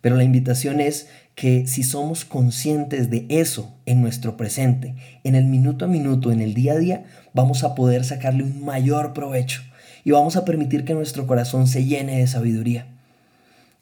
Pero 0.01 0.17
la 0.17 0.25
invitación 0.25 0.81
es 0.81 1.09
que 1.35 1.67
si 1.67 1.83
somos 1.83 2.25
conscientes 2.25 3.11
de 3.11 3.27
eso 3.29 3.75
en 3.87 4.01
nuestro 4.01 4.37
presente, 4.37 4.95
en 5.25 5.35
el 5.35 5.47
minuto 5.47 5.85
a 5.85 5.89
minuto, 5.89 6.31
en 6.31 6.41
el 6.41 6.55
día 6.55 6.75
a 6.75 6.79
día, 6.79 7.05
vamos 7.33 7.65
a 7.65 7.75
poder 7.75 8.05
sacarle 8.05 8.45
un 8.45 8.65
mayor 8.65 9.13
provecho 9.15 9.63
y 10.05 10.11
vamos 10.11 10.37
a 10.37 10.45
permitir 10.45 10.85
que 10.85 10.95
nuestro 10.95 11.27
corazón 11.27 11.67
se 11.67 11.85
llene 11.85 12.19
de 12.19 12.27
sabiduría. 12.27 12.87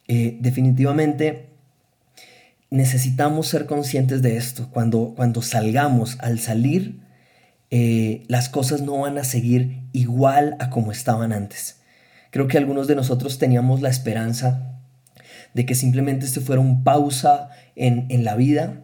Eh, 0.08 0.38
definitivamente 0.40 1.48
necesitamos 2.70 3.48
ser 3.48 3.66
conscientes 3.66 4.22
de 4.22 4.36
esto. 4.36 4.68
Cuando, 4.70 5.12
cuando 5.14 5.42
salgamos, 5.42 6.16
al 6.20 6.38
salir, 6.38 7.00
eh, 7.74 8.24
las 8.28 8.50
cosas 8.50 8.82
no 8.82 8.98
van 8.98 9.16
a 9.16 9.24
seguir 9.24 9.78
igual 9.92 10.56
a 10.60 10.68
como 10.68 10.92
estaban 10.92 11.32
antes. 11.32 11.80
Creo 12.30 12.46
que 12.46 12.58
algunos 12.58 12.86
de 12.86 12.94
nosotros 12.94 13.38
teníamos 13.38 13.80
la 13.80 13.88
esperanza 13.88 14.78
de 15.54 15.64
que 15.64 15.74
simplemente 15.74 16.26
esto 16.26 16.42
fuera 16.42 16.60
un 16.60 16.84
pausa 16.84 17.48
en, 17.74 18.24
la 18.24 18.36
vida 18.36 18.82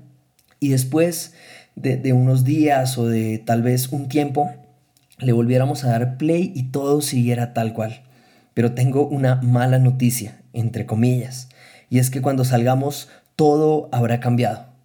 y 0.58 0.70
después 0.70 1.34
de, 1.76 1.98
de, 1.98 2.14
unos 2.14 2.44
días 2.44 2.96
o 2.96 3.06
de 3.06 3.36
tal 3.36 3.60
vez 3.60 3.88
un 3.88 4.08
tiempo 4.08 4.50
le 5.18 5.32
volviéramos 5.32 5.84
a 5.84 5.90
dar 5.90 6.16
play 6.16 6.50
y 6.54 6.70
todo 6.70 7.02
siguiera 7.02 7.52
tal 7.52 7.74
cual. 7.74 8.04
Pero 8.54 8.72
tengo 8.72 9.06
una 9.06 9.34
mala 9.42 9.78
noticia, 9.78 10.40
entre 10.54 10.86
comillas, 10.86 11.50
y 11.90 11.98
es 11.98 12.08
que 12.08 12.22
cuando 12.22 12.46
salgamos 12.46 13.10
todo 13.36 13.90
habrá 13.92 14.18
cambiado. 14.18 14.77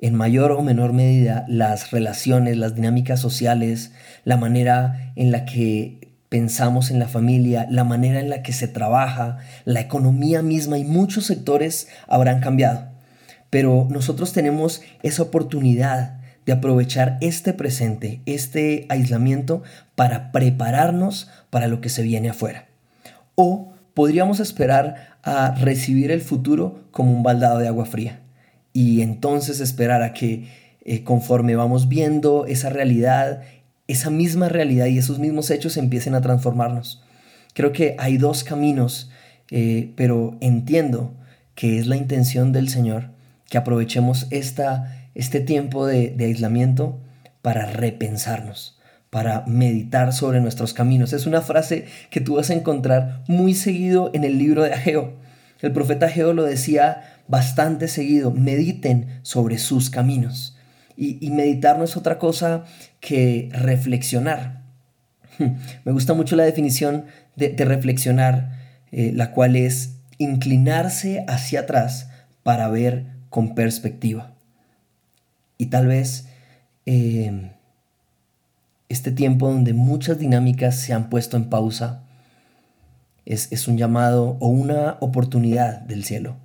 En 0.00 0.14
mayor 0.14 0.52
o 0.52 0.62
menor 0.62 0.92
medida 0.92 1.44
las 1.48 1.90
relaciones, 1.90 2.56
las 2.56 2.76
dinámicas 2.76 3.18
sociales, 3.18 3.90
la 4.24 4.36
manera 4.36 5.12
en 5.16 5.32
la 5.32 5.44
que 5.44 6.14
pensamos 6.28 6.92
en 6.92 7.00
la 7.00 7.08
familia, 7.08 7.66
la 7.68 7.82
manera 7.82 8.20
en 8.20 8.30
la 8.30 8.42
que 8.44 8.52
se 8.52 8.68
trabaja, 8.68 9.38
la 9.64 9.80
economía 9.80 10.40
misma 10.40 10.78
y 10.78 10.84
muchos 10.84 11.26
sectores 11.26 11.88
habrán 12.06 12.38
cambiado. 12.40 12.90
Pero 13.50 13.88
nosotros 13.90 14.32
tenemos 14.32 14.82
esa 15.02 15.22
oportunidad 15.24 16.20
de 16.46 16.52
aprovechar 16.52 17.18
este 17.20 17.52
presente, 17.52 18.20
este 18.24 18.86
aislamiento, 18.90 19.64
para 19.96 20.30
prepararnos 20.30 21.28
para 21.50 21.66
lo 21.66 21.80
que 21.80 21.88
se 21.88 22.02
viene 22.02 22.30
afuera. 22.30 22.66
O 23.34 23.72
podríamos 23.94 24.38
esperar 24.38 25.18
a 25.24 25.56
recibir 25.56 26.12
el 26.12 26.20
futuro 26.20 26.84
como 26.92 27.10
un 27.10 27.24
baldado 27.24 27.58
de 27.58 27.66
agua 27.66 27.84
fría 27.84 28.20
y 28.78 29.02
entonces 29.02 29.60
esperar 29.60 30.02
a 30.02 30.12
que 30.12 30.48
eh, 30.84 31.02
conforme 31.02 31.56
vamos 31.56 31.88
viendo 31.88 32.46
esa 32.46 32.70
realidad 32.70 33.42
esa 33.88 34.10
misma 34.10 34.48
realidad 34.50 34.86
y 34.86 34.98
esos 34.98 35.18
mismos 35.18 35.50
hechos 35.50 35.76
empiecen 35.78 36.14
a 36.14 36.20
transformarnos. 36.20 37.02
Creo 37.54 37.72
que 37.72 37.96
hay 37.98 38.18
dos 38.18 38.44
caminos, 38.44 39.10
eh, 39.50 39.92
pero 39.96 40.36
entiendo 40.40 41.14
que 41.54 41.78
es 41.78 41.86
la 41.86 41.96
intención 41.96 42.52
del 42.52 42.68
Señor 42.68 43.10
que 43.48 43.58
aprovechemos 43.58 44.26
esta, 44.30 45.08
este 45.14 45.40
tiempo 45.40 45.86
de, 45.86 46.14
aislamiento 46.20 47.00
para 47.40 47.64
repensarnos, 47.64 48.78
para 49.08 49.44
meditar 49.46 50.12
sobre 50.12 50.42
nuestros 50.42 50.74
caminos. 50.74 51.14
Es 51.14 51.24
una 51.24 51.40
frase 51.40 51.86
que 52.10 52.20
tú 52.20 52.34
vas 52.34 52.50
a 52.50 52.54
encontrar 52.54 53.24
muy 53.26 53.54
seguido 53.54 54.10
en 54.12 54.24
el 54.24 54.38
libro 54.38 54.64
de 54.64 54.74
Ageo. 54.74 55.14
El 55.62 55.72
profeta 55.72 56.06
Ageo 56.06 56.34
lo 56.34 56.44
decía 56.44 57.17
bastante 57.28 57.88
seguido, 57.88 58.32
mediten 58.32 59.20
sobre 59.22 59.58
sus 59.58 59.90
caminos. 59.90 60.56
Y, 60.96 61.30
meditar 61.30 61.78
no 61.78 61.84
es 61.84 61.96
otra 61.96 62.18
cosa 62.18 62.64
que 62.98 63.50
reflexionar. 63.52 64.64
Me 65.84 65.92
gusta 65.92 66.14
mucho 66.14 66.34
la 66.34 66.42
definición 66.42 67.04
de, 67.36 67.54
reflexionar, 67.64 68.58
eh, 68.90 69.12
la 69.14 69.30
cual 69.30 69.54
es 69.54 69.98
inclinarse 70.16 71.24
hacia 71.28 71.60
atrás 71.60 72.10
para 72.42 72.68
ver 72.68 73.06
con 73.30 73.54
perspectiva. 73.54 74.34
Y 75.56 75.66
tal 75.66 75.86
vez 75.86 76.26
em, 76.84 77.50
este 78.88 79.12
tiempo 79.12 79.52
donde 79.52 79.74
muchas 79.74 80.18
dinámicas 80.18 80.80
se 80.80 80.94
han 80.94 81.10
puesto 81.10 81.36
en 81.36 81.48
pausa 81.48 82.02
es, 83.24 83.52
es, 83.52 83.68
un 83.68 83.76
llamado 83.76 84.36
o 84.40 84.48
una 84.48 84.96
oportunidad 85.00 85.80
del 85.82 86.02
cielo 86.02 86.38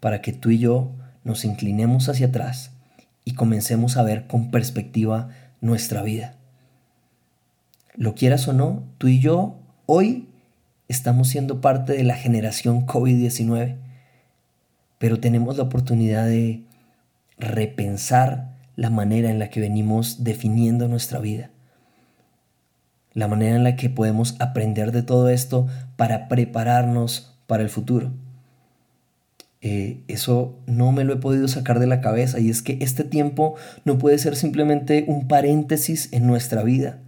para 0.00 0.20
que 0.22 0.32
tú 0.32 0.50
y 0.50 0.58
yo 0.58 0.92
nos 1.24 1.44
inclinemos 1.44 2.08
hacia 2.08 2.28
atrás 2.28 2.72
y 3.24 3.34
comencemos 3.34 3.96
a 3.96 4.02
ver 4.02 4.26
con 4.26 4.50
perspectiva 4.50 5.28
nuestra 5.60 6.02
vida. 6.02 6.36
Lo 7.94 8.14
quieras 8.14 8.46
o 8.48 8.52
no, 8.52 8.84
tú 8.98 9.08
y 9.08 9.20
yo 9.20 9.58
hoy 9.86 10.28
estamos 10.88 11.28
siendo 11.28 11.60
parte 11.60 11.94
de 11.94 12.04
la 12.04 12.14
generación 12.14 12.86
COVID-19, 12.86 13.76
pero 14.98 15.18
tenemos 15.18 15.56
la 15.56 15.64
oportunidad 15.64 16.26
de 16.26 16.62
repensar 17.38 18.54
la 18.76 18.90
manera 18.90 19.30
en 19.30 19.38
la 19.38 19.50
que 19.50 19.60
venimos 19.60 20.22
definiendo 20.22 20.88
nuestra 20.88 21.18
vida, 21.18 21.50
la 23.12 23.28
manera 23.28 23.56
en 23.56 23.64
la 23.64 23.76
que 23.76 23.90
podemos 23.90 24.36
aprender 24.38 24.92
de 24.92 25.02
todo 25.02 25.28
esto 25.30 25.66
para 25.96 26.28
prepararnos 26.28 27.34
para 27.46 27.62
el 27.62 27.70
futuro. 27.70 28.12
Eh, 29.62 30.04
eso 30.06 30.58
no 30.66 30.92
me 30.92 31.04
lo 31.04 31.14
he 31.14 31.16
podido 31.16 31.48
sacar 31.48 31.78
de 31.78 31.86
la 31.86 32.00
cabeza 32.00 32.38
y 32.38 32.50
es 32.50 32.60
que 32.62 32.76
este 32.80 33.04
tiempo 33.04 33.54
no 33.84 33.96
puede 33.98 34.18
ser 34.18 34.36
simplemente 34.36 35.04
un 35.08 35.28
paréntesis 35.28 36.08
en 36.12 36.26
nuestra 36.26 36.62
vida. 36.62 37.00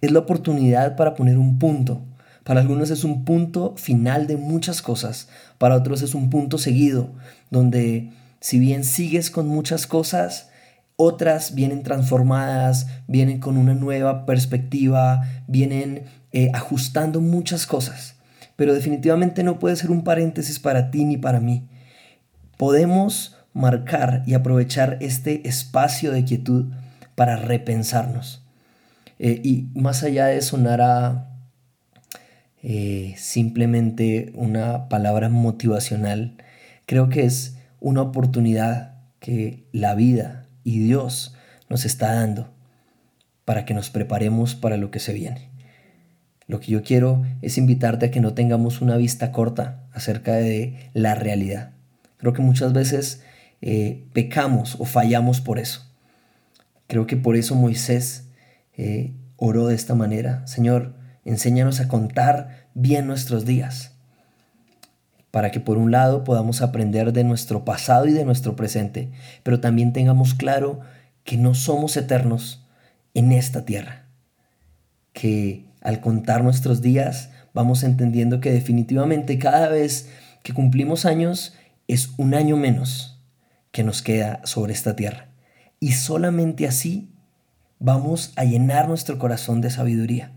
Es 0.00 0.12
la 0.12 0.20
oportunidad 0.20 0.96
para 0.96 1.14
poner 1.14 1.36
un 1.36 1.58
punto. 1.58 2.02
Para 2.44 2.60
algunos 2.60 2.90
es 2.90 3.02
un 3.02 3.24
punto 3.24 3.74
final 3.76 4.28
de 4.28 4.36
muchas 4.36 4.82
cosas, 4.82 5.28
para 5.58 5.74
otros 5.74 6.02
es 6.02 6.14
un 6.14 6.30
punto 6.30 6.58
seguido, 6.58 7.10
donde 7.50 8.12
si 8.38 8.60
bien 8.60 8.84
sigues 8.84 9.32
con 9.32 9.48
muchas 9.48 9.88
cosas, 9.88 10.50
otras 10.94 11.56
vienen 11.56 11.82
transformadas, 11.82 12.86
vienen 13.08 13.40
con 13.40 13.56
una 13.56 13.74
nueva 13.74 14.26
perspectiva, 14.26 15.22
vienen 15.48 16.04
eh, 16.32 16.50
ajustando 16.54 17.20
muchas 17.20 17.66
cosas. 17.66 18.14
Pero 18.54 18.74
definitivamente 18.74 19.42
no 19.42 19.58
puede 19.58 19.74
ser 19.74 19.90
un 19.90 20.04
paréntesis 20.04 20.60
para 20.60 20.92
ti 20.92 21.04
ni 21.04 21.16
para 21.16 21.40
mí 21.40 21.68
podemos 22.56 23.36
marcar 23.52 24.22
y 24.26 24.34
aprovechar 24.34 24.98
este 25.00 25.48
espacio 25.48 26.12
de 26.12 26.24
quietud 26.24 26.72
para 27.14 27.36
repensarnos. 27.36 28.42
Eh, 29.18 29.40
y 29.42 29.68
más 29.74 30.02
allá 30.02 30.26
de 30.26 30.42
sonar 30.42 30.82
a 30.82 31.30
eh, 32.62 33.14
simplemente 33.16 34.32
una 34.34 34.88
palabra 34.88 35.28
motivacional, 35.28 36.36
creo 36.84 37.08
que 37.08 37.24
es 37.24 37.56
una 37.80 38.02
oportunidad 38.02 38.94
que 39.20 39.64
la 39.72 39.94
vida 39.94 40.46
y 40.64 40.80
Dios 40.80 41.34
nos 41.68 41.84
está 41.84 42.14
dando 42.14 42.52
para 43.44 43.64
que 43.64 43.74
nos 43.74 43.90
preparemos 43.90 44.54
para 44.54 44.76
lo 44.76 44.90
que 44.90 44.98
se 44.98 45.12
viene. 45.12 45.50
Lo 46.48 46.60
que 46.60 46.72
yo 46.72 46.82
quiero 46.82 47.24
es 47.42 47.58
invitarte 47.58 48.06
a 48.06 48.10
que 48.10 48.20
no 48.20 48.34
tengamos 48.34 48.80
una 48.80 48.96
vista 48.96 49.32
corta 49.32 49.84
acerca 49.92 50.34
de 50.34 50.90
la 50.92 51.14
realidad, 51.14 51.72
Creo 52.18 52.32
que 52.32 52.42
muchas 52.42 52.72
veces 52.72 53.22
eh, 53.60 54.04
pecamos 54.12 54.76
o 54.78 54.84
fallamos 54.84 55.40
por 55.40 55.58
eso. 55.58 55.82
Creo 56.86 57.06
que 57.06 57.16
por 57.16 57.36
eso 57.36 57.54
Moisés 57.54 58.28
eh, 58.76 59.14
oró 59.36 59.66
de 59.66 59.74
esta 59.74 59.94
manera. 59.94 60.46
Señor, 60.46 60.94
enséñanos 61.24 61.80
a 61.80 61.88
contar 61.88 62.68
bien 62.74 63.06
nuestros 63.06 63.44
días, 63.44 63.92
para 65.30 65.50
que 65.50 65.60
por 65.60 65.76
un 65.76 65.90
lado 65.90 66.24
podamos 66.24 66.62
aprender 66.62 67.12
de 67.12 67.24
nuestro 67.24 67.64
pasado 67.64 68.06
y 68.06 68.12
de 68.12 68.24
nuestro 68.24 68.56
presente, 68.56 69.10
pero 69.42 69.60
también 69.60 69.92
tengamos 69.92 70.34
claro 70.34 70.80
que 71.24 71.36
no 71.36 71.54
somos 71.54 71.96
eternos 71.96 72.64
en 73.14 73.32
esta 73.32 73.64
tierra, 73.64 74.06
que 75.12 75.66
al 75.80 76.00
contar 76.00 76.44
nuestros 76.44 76.80
días 76.80 77.30
vamos 77.52 77.82
entendiendo 77.82 78.40
que 78.40 78.52
definitivamente 78.52 79.38
cada 79.38 79.68
vez 79.68 80.08
que 80.42 80.52
cumplimos 80.52 81.04
años 81.06 81.54
es 81.88 82.10
un 82.16 82.34
año 82.34 82.56
menos 82.56 83.20
que 83.72 83.84
nos 83.84 84.02
queda 84.02 84.40
sobre 84.44 84.72
esta 84.72 84.96
tierra. 84.96 85.28
Y 85.80 85.92
solamente 85.92 86.66
así 86.66 87.10
vamos 87.78 88.32
a 88.36 88.44
llenar 88.44 88.88
nuestro 88.88 89.18
corazón 89.18 89.60
de 89.60 89.70
sabiduría. 89.70 90.32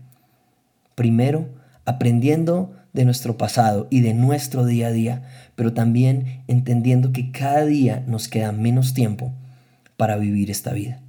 Primero, 0.94 1.48
aprendiendo 1.84 2.74
de 2.92 3.04
nuestro 3.04 3.38
pasado 3.38 3.86
y 3.90 4.00
de 4.00 4.14
nuestro 4.14 4.64
día 4.64 4.88
a 4.88 4.92
día, 4.92 5.22
pero 5.54 5.72
también 5.72 6.44
entendiendo 6.48 7.12
que 7.12 7.30
cada 7.32 7.64
día 7.64 8.04
nos 8.06 8.28
queda 8.28 8.52
menos 8.52 8.94
tiempo 8.94 9.32
para 9.96 10.16
vivir 10.16 10.50
esta 10.50 10.72
vida. 10.72 11.02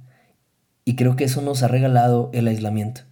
Y 0.84 0.96
creo 0.96 1.16
que 1.16 1.24
eso 1.24 1.42
nos 1.42 1.62
ha 1.62 1.68
regalado 1.68 2.30
el 2.32 2.48
aislamiento, 2.48 3.02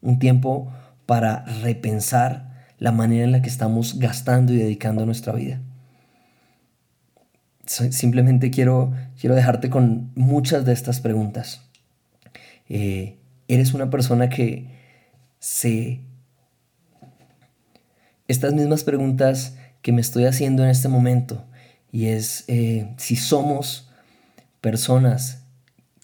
un 0.00 0.18
tiempo 0.18 0.72
para 1.06 1.44
repensar 1.62 2.48
la 2.78 2.92
manera 2.92 3.24
en 3.24 3.32
la 3.32 3.42
que 3.42 3.48
estamos 3.48 3.98
gastando 3.98 4.52
y 4.52 4.56
dedicando 4.56 5.04
nuestra 5.04 5.32
vida. 5.32 5.60
Simplemente 7.68 8.50
quiero, 8.50 8.94
quiero 9.20 9.34
dejarte 9.34 9.68
con 9.68 10.10
muchas 10.14 10.64
de 10.64 10.72
estas 10.72 11.00
preguntas. 11.00 11.60
Eh, 12.68 13.18
¿Eres 13.46 13.74
una 13.74 13.90
persona 13.90 14.30
que 14.30 14.66
se 15.38 16.00
estas 18.26 18.52
mismas 18.52 18.84
preguntas 18.84 19.56
que 19.82 19.92
me 19.92 20.00
estoy 20.00 20.24
haciendo 20.24 20.62
en 20.64 20.70
este 20.70 20.88
momento 20.88 21.44
y 21.90 22.06
es 22.06 22.44
eh, 22.48 22.94
si 22.98 23.16
somos 23.16 23.90
personas 24.60 25.44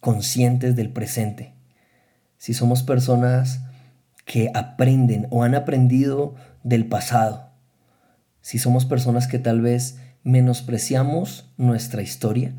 conscientes 0.00 0.76
del 0.76 0.90
presente, 0.90 1.52
si 2.38 2.54
somos 2.54 2.82
personas 2.82 3.60
que 4.24 4.50
aprenden 4.54 5.26
o 5.30 5.44
han 5.44 5.54
aprendido 5.54 6.34
del 6.62 6.86
pasado, 6.86 7.50
si 8.40 8.58
somos 8.58 8.86
personas 8.86 9.26
que 9.26 9.38
tal 9.38 9.60
vez 9.60 9.98
menospreciamos 10.24 11.52
nuestra 11.58 12.02
historia 12.02 12.54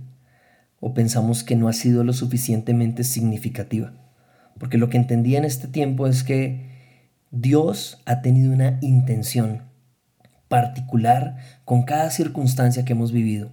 o 0.80 0.94
pensamos 0.94 1.44
que 1.44 1.56
no 1.56 1.68
ha 1.68 1.74
sido 1.74 2.04
lo 2.04 2.14
suficientemente 2.14 3.04
significativa. 3.04 3.92
Porque 4.60 4.78
lo 4.78 4.90
que 4.90 4.98
entendí 4.98 5.36
en 5.36 5.44
este 5.44 5.68
tiempo 5.68 6.08
es 6.08 6.24
que 6.24 6.70
Dios 7.32 8.02
ha 8.06 8.22
tenido 8.22 8.54
una 8.54 8.78
intención 8.82 9.64
particular 10.48 11.38
con 11.66 11.84
cada 11.84 12.12
circunstancia 12.12 12.86
que 12.86 12.94
hemos 12.94 13.12
vivido. 13.12 13.50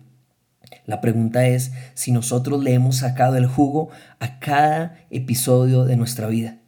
La 0.85 1.01
pregunta 1.01 1.47
es 1.47 1.73
si 1.95 2.13
nosotros 2.13 2.63
le 2.63 2.75
hemos 2.75 2.99
sacado 2.99 3.37
el 3.37 3.47
jugo 3.47 3.89
a 4.21 4.39
cada 4.39 4.97
episodio 5.11 5.85
de 5.85 5.97
nuestra 5.97 6.29
vida. 6.29 6.59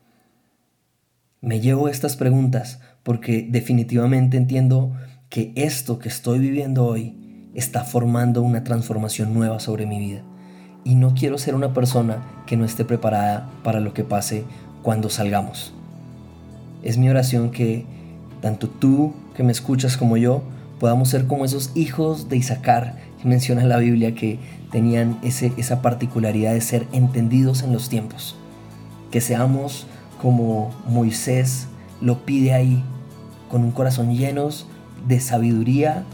Me 1.42 1.60
llevo 1.60 1.88
estas 1.88 2.16
preguntas 2.16 2.80
porque 3.02 3.46
definitivamente 3.48 4.38
entiendo 4.38 4.96
que 5.28 5.52
esto 5.56 5.98
que 5.98 6.08
estoy 6.08 6.38
viviendo 6.38 6.86
hoy 6.86 7.23
está 7.54 7.84
formando 7.84 8.42
una 8.42 8.64
transformación 8.64 9.32
nueva 9.32 9.60
sobre 9.60 9.86
mi 9.86 9.98
vida. 9.98 10.22
Y 10.84 10.96
no 10.96 11.14
quiero 11.14 11.38
ser 11.38 11.54
una 11.54 11.72
persona 11.72 12.18
que 12.46 12.56
no 12.56 12.64
esté 12.64 12.84
preparada 12.84 13.48
para 13.62 13.80
lo 13.80 13.94
que 13.94 14.04
pase 14.04 14.44
cuando 14.82 15.08
salgamos. 15.08 15.72
Es 16.82 16.98
mi 16.98 17.08
oración 17.08 17.50
que 17.50 17.86
tanto 18.42 18.68
tú 18.68 19.14
que 19.34 19.42
me 19.42 19.52
escuchas 19.52 19.96
como 19.96 20.16
yo 20.16 20.42
podamos 20.78 21.08
ser 21.08 21.26
como 21.26 21.44
esos 21.44 21.70
hijos 21.74 22.28
de 22.28 22.36
Isaacar 22.36 22.96
que 23.22 23.28
menciona 23.28 23.64
la 23.64 23.78
Biblia 23.78 24.14
que 24.14 24.38
tenían 24.70 25.18
ese, 25.22 25.52
esa 25.56 25.80
particularidad 25.80 26.52
de 26.52 26.60
ser 26.60 26.86
entendidos 26.92 27.62
en 27.62 27.72
los 27.72 27.88
tiempos. 27.88 28.36
Que 29.10 29.20
seamos 29.20 29.86
como 30.20 30.74
Moisés 30.86 31.68
lo 32.00 32.26
pide 32.26 32.52
ahí, 32.52 32.84
con 33.50 33.62
un 33.62 33.70
corazón 33.70 34.14
lleno 34.14 34.48
de 35.06 35.20
sabiduría, 35.20 36.04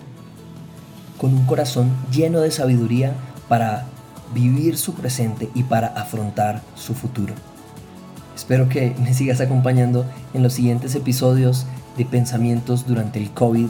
con 1.20 1.35
un 1.35 1.44
corazón 1.44 1.90
lleno 2.11 2.40
de 2.40 2.50
sabiduría 2.50 3.12
para 3.46 3.85
vivir 4.35 4.78
su 4.78 4.94
presente 4.94 5.50
y 5.54 5.64
para 5.64 5.88
afrontar 5.88 6.62
su 6.74 6.94
futuro. 6.94 7.35
Espero 8.35 8.70
que 8.70 8.94
me 9.02 9.12
sigas 9.12 9.42
acompañando 9.42 10.06
en 10.33 10.42
los 10.42 10.54
siguientes 10.54 10.94
episodios 10.94 11.66
de 11.98 12.06
Pensamientos 12.06 12.87
durante 12.87 13.18
el 13.18 13.35
COVID-19. 13.35 13.68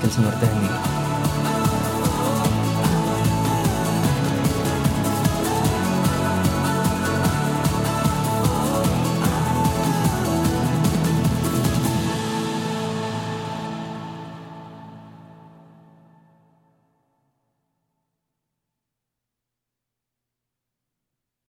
Que 0.00 0.06
el 0.06 0.12
Señor 0.12 0.34
te 0.34 0.46
bendiga. 0.46 0.97